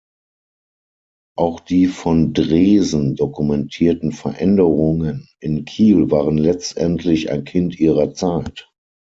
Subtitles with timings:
[1.37, 8.67] Auch die von Dreesen dokumentierten Veränderungen in Kiel waren letztendlich ein Kind ihrer Zeit.